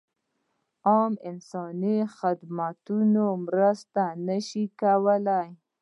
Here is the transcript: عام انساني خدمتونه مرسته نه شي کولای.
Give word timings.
عام 0.89 1.13
انساني 1.29 1.95
خدمتونه 2.17 3.23
مرسته 3.45 4.05
نه 4.27 4.37
شي 4.47 4.63
کولای. 4.81 5.49